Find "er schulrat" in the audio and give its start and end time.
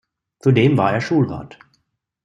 0.93-1.59